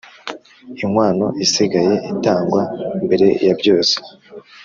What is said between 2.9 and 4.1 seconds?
mbere yabyose